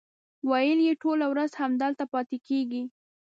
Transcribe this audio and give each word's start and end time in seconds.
ویل 0.49 0.79
یې 0.87 0.93
ټوله 1.01 1.25
ورځ 1.31 1.51
همدلته 1.61 2.03
پاتې 2.13 2.37
کېږي. 2.47 2.83